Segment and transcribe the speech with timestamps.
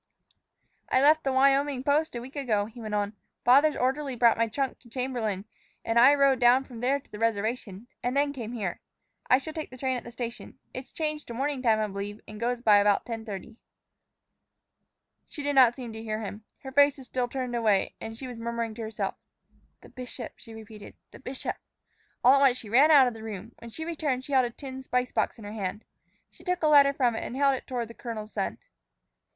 [0.89, 3.13] "I left the Wyoming post a week ago," he went on.
[3.45, 5.45] "Father's orderly brought my trunk to Chamberlain,
[5.85, 8.79] and I rode down from there to the reservation and then came here.
[9.29, 10.57] I shall take the train at the station.
[10.73, 13.57] It's changed to morning time, I believe, and goes by about 10:30."
[15.29, 16.45] She seemed not to hear him.
[16.63, 19.13] Her face was still turned away, and she was murmuring to herself.
[19.81, 21.57] "The bishop!" she repeated; "the bishop!"
[22.23, 23.51] All at once she ran out of the room.
[23.59, 25.85] When she returned, she held a tin spice box in her hand.
[26.31, 28.57] She took a letter from it and held it toward the colonel's son.